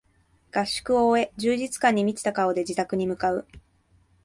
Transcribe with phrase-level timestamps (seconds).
[0.51, 3.45] 合宿を終え充実感に満ちた顔で自宅に向かう